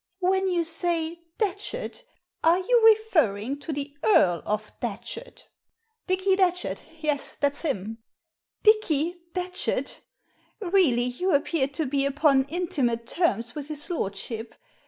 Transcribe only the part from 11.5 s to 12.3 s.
to be